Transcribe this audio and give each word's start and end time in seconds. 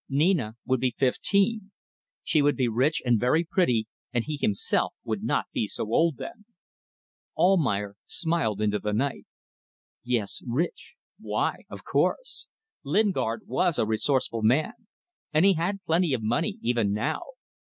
Nina 0.09 0.55
would 0.65 0.79
be 0.79 0.95
fifteen. 0.97 1.71
She 2.23 2.41
would 2.41 2.55
be 2.55 2.67
rich 2.67 3.03
and 3.05 3.19
very 3.19 3.43
pretty 3.43 3.85
and 4.11 4.23
he 4.23 4.35
himself 4.41 4.95
would 5.03 5.21
not 5.21 5.45
be 5.53 5.67
so 5.67 5.85
old 5.93 6.17
then...." 6.17 6.45
Almayer 7.37 7.93
smiled 8.07 8.61
into 8.61 8.79
the 8.79 8.93
night.... 8.93 9.25
Yes, 10.03 10.41
rich! 10.47 10.95
Why! 11.19 11.65
Of 11.69 11.83
course! 11.83 12.47
Captain 12.83 12.91
Lingard 12.93 13.41
was 13.45 13.77
a 13.77 13.85
resourceful 13.85 14.41
man, 14.41 14.73
and 15.31 15.45
he 15.45 15.53
had 15.53 15.83
plenty 15.85 16.13
of 16.15 16.23
money 16.23 16.57
even 16.63 16.93
now. 16.93 17.21